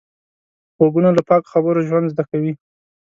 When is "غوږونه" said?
0.77-1.09